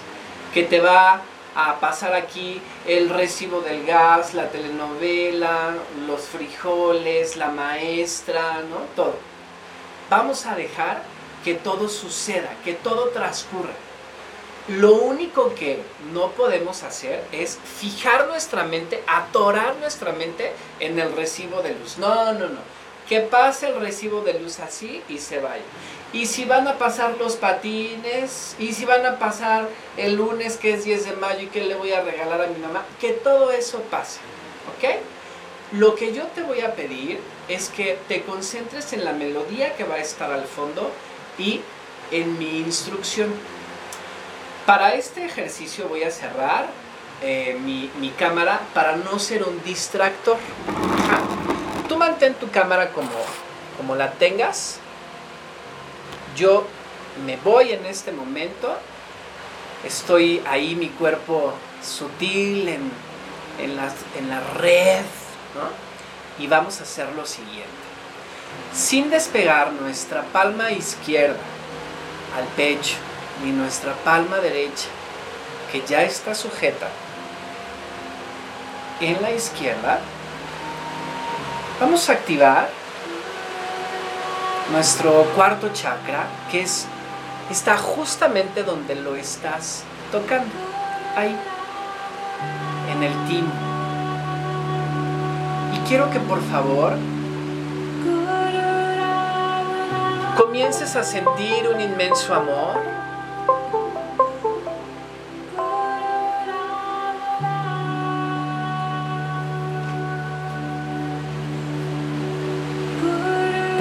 [0.53, 1.21] que te va
[1.55, 5.75] a pasar aquí el recibo del gas, la telenovela,
[6.07, 8.77] los frijoles, la maestra, ¿no?
[8.95, 9.15] Todo.
[10.09, 11.03] Vamos a dejar
[11.43, 13.73] que todo suceda, que todo transcurra.
[14.67, 15.81] Lo único que
[16.13, 21.97] no podemos hacer es fijar nuestra mente, atorar nuestra mente en el recibo de luz.
[21.97, 22.59] No, no, no.
[23.09, 25.63] Que pase el recibo de luz así y se vaya
[26.13, 30.73] y si van a pasar los patines, y si van a pasar el lunes que
[30.73, 33.51] es 10 de mayo y que le voy a regalar a mi mamá, que todo
[33.51, 34.19] eso pase,
[34.75, 34.95] ¿ok?
[35.73, 39.85] Lo que yo te voy a pedir es que te concentres en la melodía que
[39.85, 40.91] va a estar al fondo
[41.37, 41.61] y
[42.11, 43.33] en mi instrucción.
[44.65, 46.67] Para este ejercicio voy a cerrar
[47.21, 50.37] eh, mi, cámara para no ser un distractor.
[51.87, 53.09] Tú mantén tu cámara como,
[53.77, 54.79] como la tengas
[56.35, 56.65] yo
[57.25, 58.77] me voy en este momento,
[59.85, 61.53] estoy ahí mi cuerpo
[61.83, 62.91] sutil en,
[63.59, 65.01] en, la, en la red,
[65.55, 66.43] ¿no?
[66.43, 67.69] Y vamos a hacer lo siguiente.
[68.73, 71.39] Sin despegar nuestra palma izquierda
[72.37, 72.95] al pecho
[73.43, 74.87] ni nuestra palma derecha,
[75.71, 76.87] que ya está sujeta
[78.99, 79.99] en la izquierda,
[81.79, 82.69] vamos a activar
[84.71, 86.85] nuestro cuarto chakra, que es,
[87.49, 90.51] está justamente donde lo estás tocando,
[91.15, 91.35] ahí,
[92.91, 93.51] en el timo.
[95.73, 96.93] Y quiero que por favor
[100.37, 102.90] comiences a sentir un inmenso amor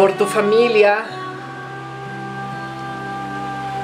[0.01, 1.05] por tu familia,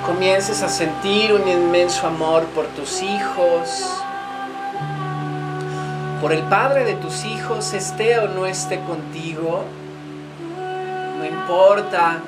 [0.07, 4.01] comiences a sentir un inmenso amor por tus hijos,
[6.23, 9.64] por el padre de tus hijos, esté o no esté contigo,
[11.19, 12.23] no importa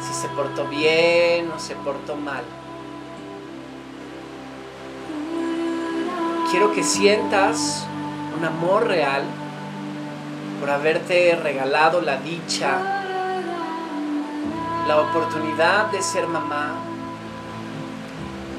[0.00, 2.42] si se portó bien o se portó mal.
[6.50, 7.86] Quiero que sientas
[8.34, 9.24] un amor real
[10.58, 12.95] por haberte regalado la dicha
[14.86, 16.74] la oportunidad de ser mamá,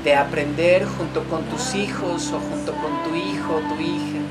[0.03, 4.27] de aprender junto con tus hijos o junto con tu hijo o tu hija.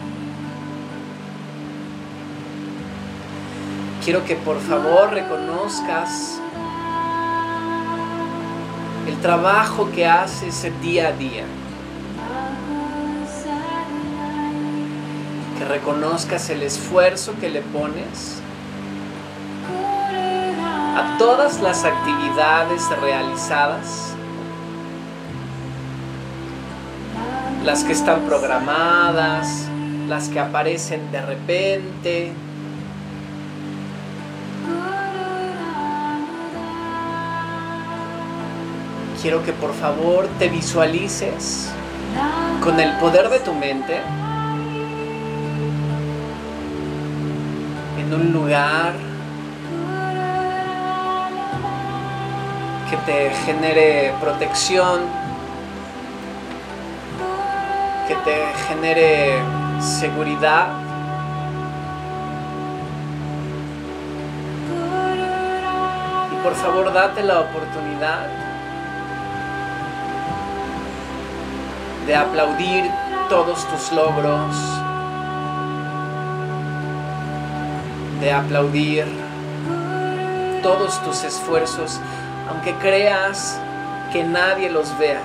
[4.06, 6.38] quiero que por favor reconozcas
[9.08, 11.42] el trabajo que haces día a día.
[15.58, 18.40] Que reconozcas el esfuerzo que le pones
[20.96, 24.14] a todas las actividades realizadas,
[27.62, 29.68] las que están programadas,
[30.08, 32.32] las que aparecen de repente.
[39.20, 41.70] Quiero que por favor te visualices
[42.64, 44.00] con el poder de tu mente
[47.98, 49.05] en un lugar
[52.90, 55.00] que te genere protección,
[58.06, 59.40] que te genere
[59.80, 60.68] seguridad.
[66.32, 68.26] Y por favor date la oportunidad
[72.06, 72.88] de aplaudir
[73.28, 74.56] todos tus logros,
[78.20, 79.06] de aplaudir
[80.62, 82.00] todos tus esfuerzos
[82.48, 83.60] aunque creas
[84.12, 85.20] que nadie los vea.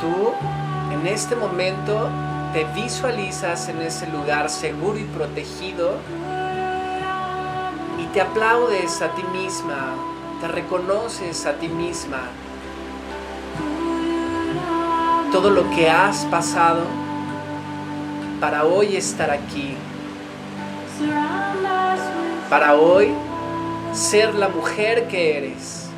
[0.00, 0.32] Tú
[0.92, 2.08] en este momento
[2.52, 5.94] te visualizas en ese lugar seguro y protegido
[7.98, 9.94] y te aplaudes a ti misma,
[10.40, 12.22] te reconoces a ti misma.
[15.32, 16.82] Todo lo que has pasado
[18.40, 19.76] para hoy estar aquí.
[22.48, 23.12] Para hoy
[23.96, 25.88] ser la mujer que eres.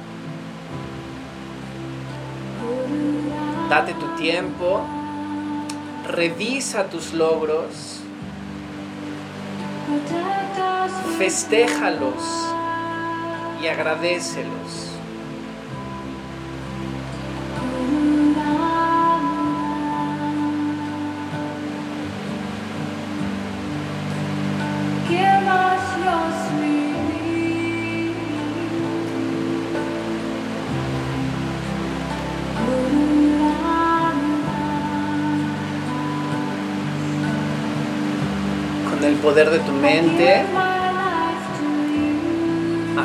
[3.68, 4.82] Date tu tiempo,
[6.06, 8.00] revisa tus logros,
[11.18, 12.22] festéjalos
[13.60, 14.87] y agradecelos.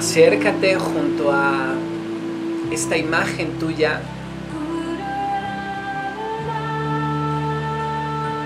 [0.04, 1.74] Acércate junto a
[2.72, 4.02] esta imagen tuya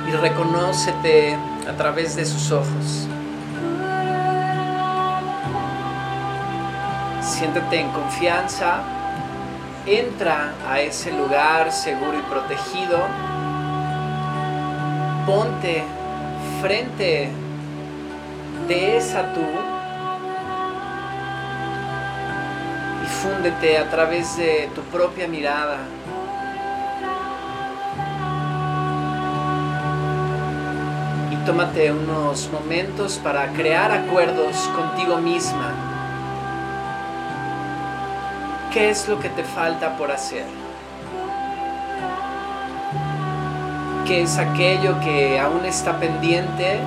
[0.07, 1.35] y reconócete
[1.67, 3.07] a través de sus ojos.
[7.21, 8.83] Siéntete en confianza,
[9.85, 12.99] entra a ese lugar seguro y protegido,
[15.25, 15.83] ponte
[16.61, 17.46] frente
[18.67, 19.41] de esa tú
[23.03, 25.77] y fúndete a través de tu propia mirada.
[31.31, 35.71] Y tómate unos momentos para crear acuerdos contigo misma.
[38.73, 40.45] ¿Qué es lo que te falta por hacer?
[44.05, 46.79] ¿Qué es aquello que aún está pendiente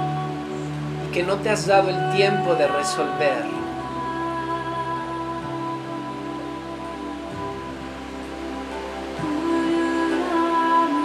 [1.12, 3.44] que no te has dado el tiempo de resolver.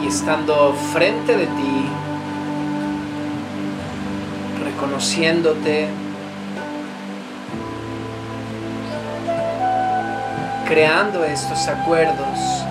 [0.03, 1.85] Y estando frente de ti,
[4.63, 5.87] reconociéndote,
[10.67, 12.65] creando estos acuerdos,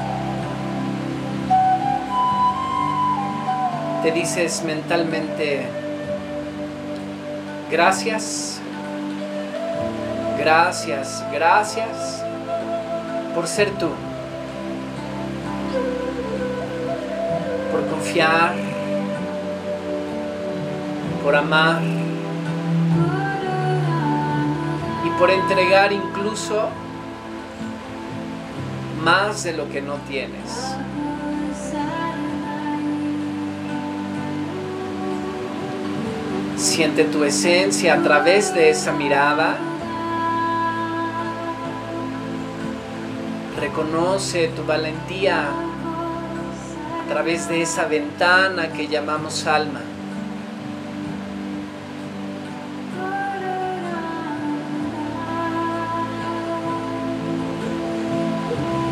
[4.04, 5.66] te dices mentalmente,
[7.74, 8.60] Gracias,
[10.38, 12.22] gracias, gracias
[13.34, 13.88] por ser tú,
[17.72, 18.54] por confiar,
[21.24, 21.82] por amar.
[25.04, 26.68] Y por entregar incluso
[29.02, 30.73] más de lo que no tienes.
[36.74, 39.56] Siente tu esencia a través de esa mirada.
[43.60, 49.82] Reconoce tu valentía a través de esa ventana que llamamos alma.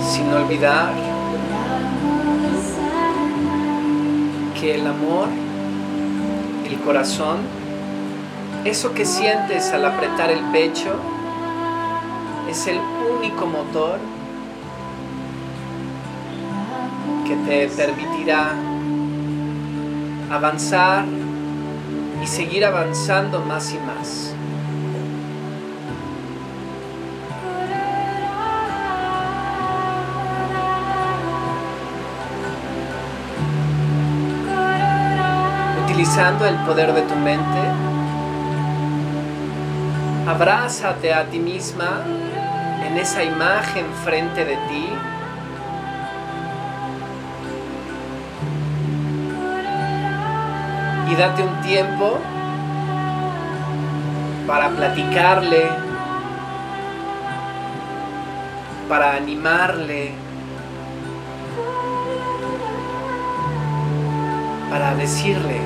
[0.09, 0.93] Sin olvidar
[4.61, 5.26] que el amor,
[6.64, 7.61] el corazón,
[8.64, 10.94] Eso que sientes al apretar el pecho
[12.48, 12.78] es el
[13.18, 13.98] único motor
[17.26, 18.54] que te permitirá
[20.30, 21.04] avanzar
[22.22, 24.32] y seguir avanzando más y más.
[35.84, 37.91] Utilizando el poder de tu mente,
[40.33, 42.01] abrázate a ti misma
[42.87, 44.87] en esa imagen frente de ti.
[51.11, 52.18] Y date un tiempo
[54.47, 55.68] para platicarle,
[58.89, 60.12] para animarle,
[64.70, 65.61] para decirle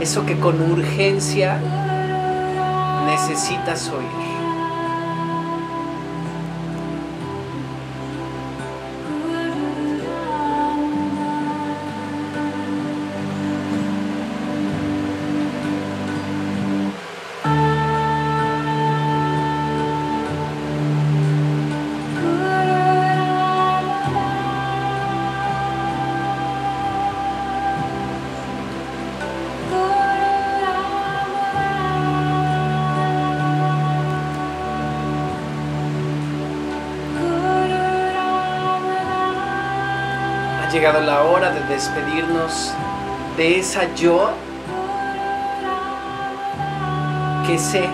[0.00, 1.60] eso que con urgencia
[3.08, 4.37] necesitas oír.
[40.78, 42.72] Llegado la hora de despedirnos
[43.36, 44.30] de esa yo
[47.44, 47.88] que sé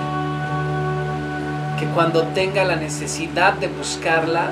[1.78, 4.50] que cuando tenga la necesidad de buscarla,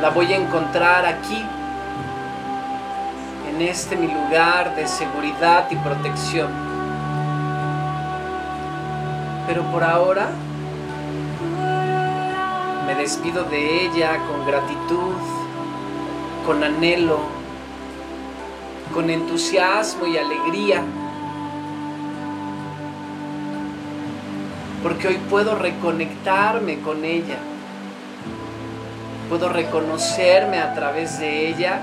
[0.00, 1.46] la voy a encontrar aquí,
[3.50, 6.50] en este mi lugar de seguridad y protección.
[9.46, 10.26] Pero por ahora,
[13.08, 15.14] despido de ella con gratitud,
[16.44, 17.20] con anhelo,
[18.92, 20.82] con entusiasmo y alegría.
[24.82, 27.38] Porque hoy puedo reconectarme con ella.
[29.30, 31.80] Puedo reconocerme a través de ella,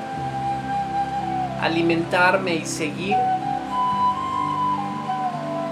[1.60, 3.18] alimentarme y seguir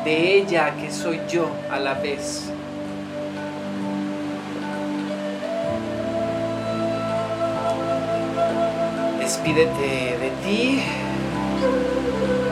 [0.03, 2.51] de ella que soy yo a la vez.
[9.43, 10.81] Despídete de ti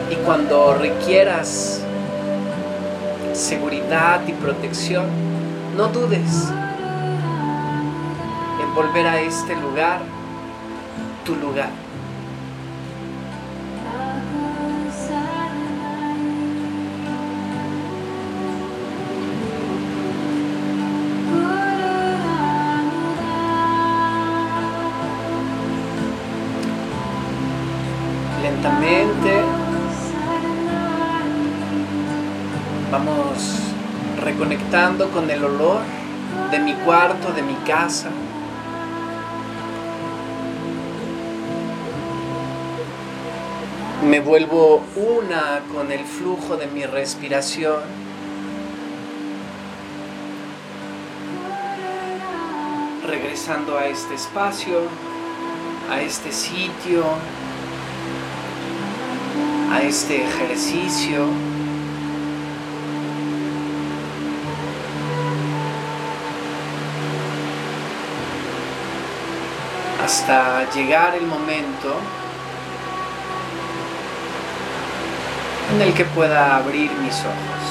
[0.09, 1.81] y cuando requieras
[3.33, 5.05] seguridad y protección,
[5.77, 6.51] no dudes
[8.61, 10.01] en volver a este lugar,
[11.25, 11.69] tu lugar.
[32.91, 33.59] Vamos
[34.21, 35.79] reconectando con el olor
[36.51, 38.09] de mi cuarto, de mi casa.
[44.03, 47.79] Me vuelvo una con el flujo de mi respiración.
[53.07, 54.79] Regresando a este espacio,
[55.89, 57.05] a este sitio,
[59.71, 61.27] a este ejercicio.
[70.03, 71.95] hasta llegar el momento
[75.73, 77.70] en el que pueda abrir mis ojos.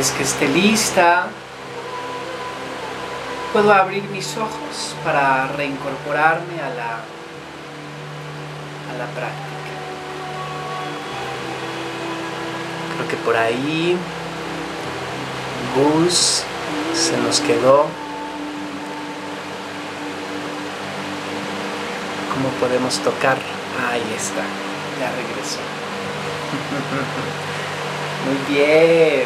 [0.00, 1.26] Vez que esté lista,
[3.52, 6.92] puedo abrir mis ojos para reincorporarme a la,
[8.88, 9.74] a la práctica.
[12.94, 13.98] Creo que por ahí
[15.76, 16.44] Gus
[16.94, 17.84] se nos quedó.
[22.32, 23.36] ¿Cómo podemos tocar?
[23.92, 24.44] Ahí está,
[24.98, 25.60] ya regresó.
[28.26, 29.24] Muy bien.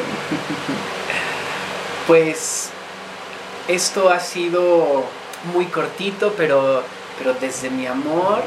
[2.06, 2.70] Pues
[3.66, 5.04] esto ha sido
[5.54, 6.82] muy cortito, pero,
[7.18, 8.42] pero desde mi amor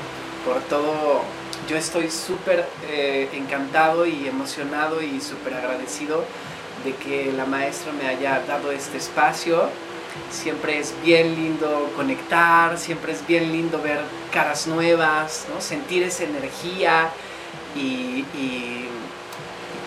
[0.45, 1.21] por todo,
[1.67, 6.23] yo estoy súper eh, encantado y emocionado y súper agradecido
[6.85, 9.69] de que la maestra me haya dado este espacio.
[10.31, 13.99] Siempre es bien lindo conectar, siempre es bien lindo ver
[14.31, 15.61] caras nuevas, ¿no?
[15.61, 17.09] sentir esa energía
[17.75, 18.23] y,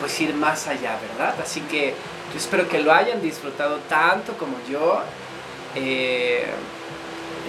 [0.00, 1.34] pues ir más allá, ¿verdad?
[1.40, 1.94] Así que
[2.32, 5.00] yo espero que lo hayan disfrutado tanto como yo.
[5.76, 6.46] Eh,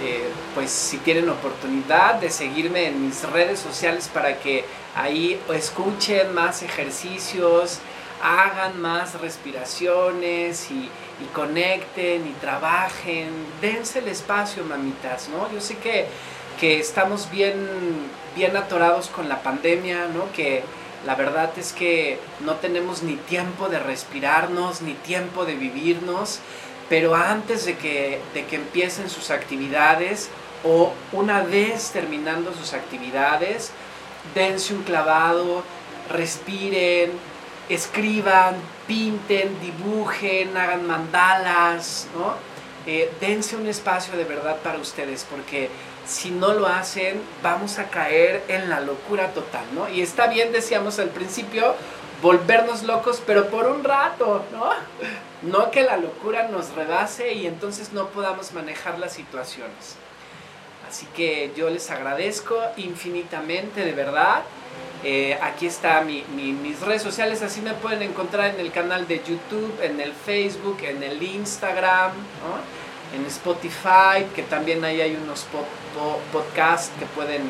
[0.04, 4.64] eh, pues si tienen oportunidad de seguirme en mis redes sociales para que
[4.96, 7.78] ahí escuchen más ejercicios,
[8.22, 10.90] hagan más respiraciones y,
[11.32, 13.28] conecten y trabajen,
[13.60, 15.48] dense el espacio, mamitas, ¿no?
[15.52, 16.06] Yo sé que,
[16.58, 17.54] que estamos bien,
[18.34, 20.32] bien atorados con la pandemia, ¿no?
[20.32, 20.64] Que
[21.06, 26.40] la verdad es que no tenemos ni tiempo de respirarnos, ni tiempo de vivirnos,
[26.88, 30.28] pero antes de que, de que empiecen sus actividades
[30.64, 33.72] o una vez terminando sus actividades,
[34.34, 35.64] dense un clavado,
[36.10, 37.10] respiren,
[37.68, 42.34] escriban, pinten, dibujen, hagan mandalas, ¿no?
[42.86, 45.70] Eh, dense un espacio de verdad para ustedes, porque
[46.06, 49.88] si no lo hacen, vamos a caer en la locura total, ¿no?
[49.88, 51.74] Y está bien, decíamos al principio,
[52.20, 54.70] volvernos locos, pero por un rato, ¿no?
[55.42, 59.96] No que la locura nos rebase y entonces no podamos manejar las situaciones.
[60.88, 64.42] Así que yo les agradezco infinitamente, de verdad.
[65.04, 69.74] Eh, aquí está mis redes sociales, así me pueden encontrar en el canal de YouTube,
[69.82, 72.12] en el Facebook, en el Instagram,
[73.14, 75.46] en Spotify, que también ahí hay unos
[76.32, 77.42] podcasts que pueden,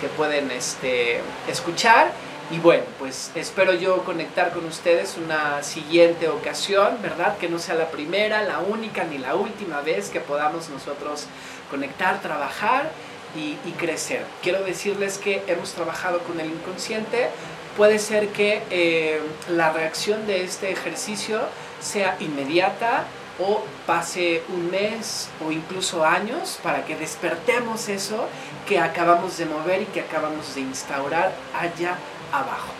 [0.00, 2.12] que pueden este, escuchar.
[2.50, 7.38] Y bueno, pues espero yo conectar con ustedes una siguiente ocasión, ¿verdad?
[7.38, 11.26] Que no sea la primera, la única ni la última vez que podamos nosotros
[11.70, 12.90] conectar, trabajar
[13.34, 14.24] y, crecer.
[14.42, 17.30] Quiero decirles que hemos trabajado con el inconsciente.
[17.76, 21.40] Puede ser que eh, la reacción de este ejercicio
[21.80, 23.04] sea inmediata
[23.38, 28.28] o pase un mes o incluso años para que despertemos eso
[28.66, 31.98] que acabamos de mover y que acabamos de instaurar allá
[32.32, 32.72] abajo.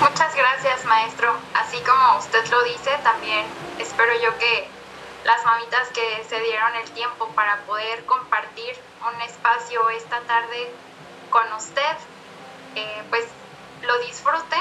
[0.00, 1.34] Muchas gracias, maestro.
[1.54, 3.44] Así como usted lo dice, también
[3.78, 4.68] espero yo que
[5.24, 8.76] las mamitas que se dieron el tiempo para poder compartir
[9.12, 10.70] un espacio esta tarde
[11.30, 11.96] con usted,
[12.76, 13.26] eh, pues
[13.82, 14.56] lo disfrute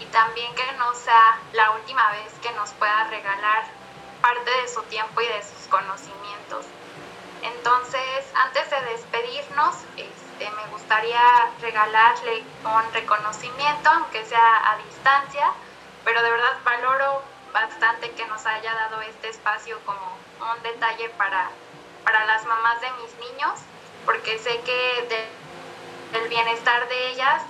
[0.00, 3.64] y también que no sea la última vez que nos pueda regalar
[4.20, 6.66] parte de su tiempo y de sus conocimientos.
[7.42, 11.20] Entonces, antes de despedirnos, este, me gustaría
[11.60, 15.52] regalarle un reconocimiento, aunque sea a distancia,
[16.04, 21.50] pero de verdad valoro bastante que nos haya dado este espacio como un detalle para,
[22.04, 23.60] para las mamás de mis niños,
[24.04, 25.28] porque sé que
[26.12, 27.42] del bienestar de ellas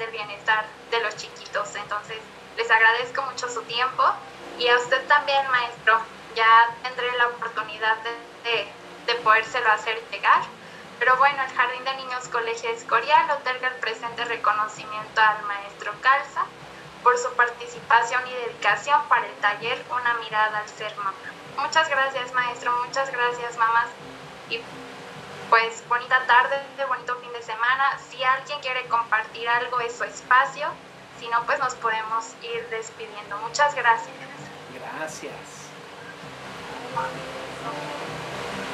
[0.00, 1.74] depende el bienestar de los chiquitos.
[1.76, 2.18] Entonces,
[2.56, 4.02] les agradezco mucho su tiempo
[4.58, 6.00] y a usted también, maestro.
[6.34, 7.96] Ya tendré la oportunidad
[8.44, 10.42] de de podérselo hacer llegar.
[10.98, 16.44] Pero bueno, el Jardín de Niños Colegio Escorial otorga el presente reconocimiento al maestro Calza
[17.02, 21.14] por su participación y dedicación para el taller Una mirada al ser mamá.
[21.56, 23.88] Muchas gracias maestro, muchas gracias mamás
[24.50, 24.60] y
[25.50, 26.56] pues bonita tarde,
[26.88, 27.98] bonito fin de semana.
[28.08, 30.68] Si alguien quiere compartir algo es su espacio,
[31.18, 33.36] si no pues nos podemos ir despidiendo.
[33.38, 34.14] Muchas gracias.
[34.96, 35.34] Gracias.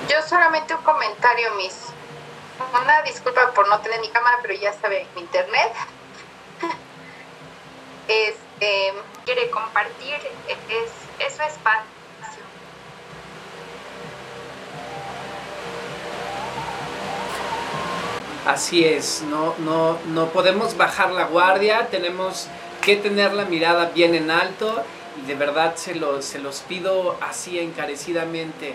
[0.08, 1.86] Yo solamente un comentario, Miss.
[2.80, 5.72] Una disculpa por no tener mi cámara, pero ya sabe, mi internet.
[8.08, 10.16] este, quiere compartir,
[10.68, 11.95] es, es su espacio.
[18.46, 22.46] Así es, no, no, no podemos bajar la guardia, tenemos
[22.80, 24.82] que tener la mirada bien en alto
[25.20, 28.74] y de verdad se, lo, se los pido así encarecidamente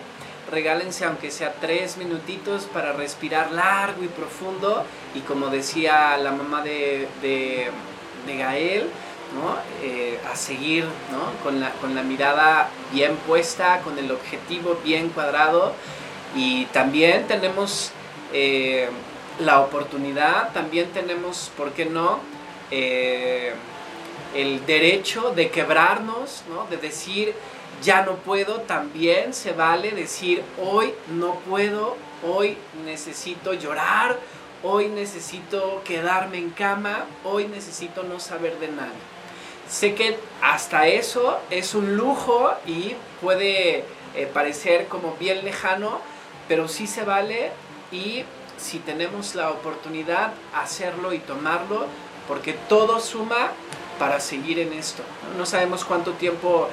[0.52, 4.84] regálense aunque sea tres minutitos para respirar largo y profundo
[5.16, 7.72] y como decía la mamá de, de,
[8.38, 8.84] Gael,
[9.34, 9.58] ¿no?
[9.82, 11.44] Eh, a seguir ¿no?
[11.44, 15.74] con, la, con la mirada bien puesta, con el objetivo bien cuadrado
[16.36, 17.92] y también tenemos
[18.34, 18.90] eh,
[19.42, 22.20] la oportunidad, también tenemos, ¿por qué no?
[22.70, 23.54] Eh,
[24.34, 26.66] el derecho de quebrarnos, ¿no?
[26.70, 27.34] de decir,
[27.82, 34.18] ya no puedo, también se vale decir hoy no puedo, hoy necesito llorar,
[34.64, 38.92] hoy necesito quedarme en cama, hoy necesito no saber de nadie.
[39.68, 43.86] Sé que hasta eso es un lujo y puede
[44.16, 46.00] eh, parecer como bien lejano,
[46.48, 47.52] pero sí se vale
[47.92, 48.24] y
[48.62, 51.88] si tenemos la oportunidad hacerlo y tomarlo,
[52.28, 53.52] porque todo suma
[54.00, 55.04] para seguir en esto.
[55.38, 56.70] No sabemos cuánto tiempo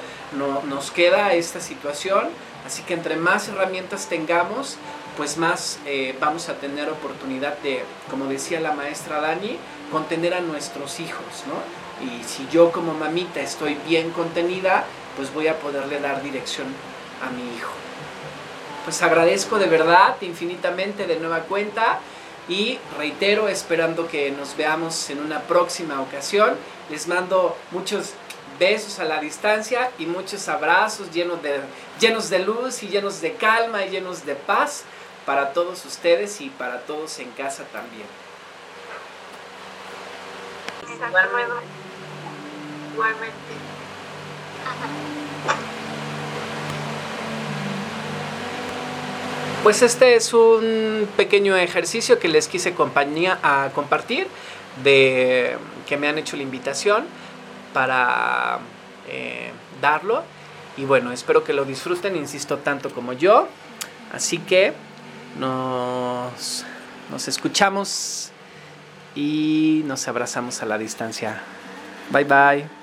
[0.67, 2.29] nos queda esta situación,
[2.65, 4.77] así que entre más herramientas tengamos,
[5.17, 9.57] pues más eh, vamos a tener oportunidad de, como decía la maestra Dani,
[9.91, 12.05] contener a nuestros hijos, ¿no?
[12.05, 14.85] Y si yo como mamita estoy bien contenida,
[15.17, 16.67] pues voy a poderle dar dirección
[17.21, 17.88] a mi hijo.
[18.89, 21.99] Pues agradezco de verdad infinitamente de nueva cuenta
[22.47, 26.55] y reitero esperando que nos veamos en una próxima ocasión.
[26.89, 28.13] Les mando muchos
[28.57, 31.61] besos a la distancia y muchos abrazos llenos de,
[31.99, 34.85] llenos de luz y llenos de calma y llenos de paz
[35.23, 38.07] para todos ustedes y para todos en casa también.
[49.63, 54.27] Pues este es un pequeño ejercicio que les quise compañía, a compartir,
[54.83, 57.05] de que me han hecho la invitación
[57.73, 58.59] para
[59.09, 59.51] eh,
[59.81, 60.23] darlo.
[60.77, 63.47] Y bueno, espero que lo disfruten, insisto, tanto como yo.
[64.13, 64.73] Así que
[65.37, 66.65] nos,
[67.11, 68.31] nos escuchamos
[69.13, 71.41] y nos abrazamos a la distancia.
[72.11, 72.69] Bye bye.